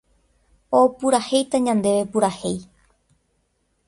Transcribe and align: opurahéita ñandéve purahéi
opurahéita 0.79 1.57
ñandéve 1.65 2.01
purahéi 2.11 2.57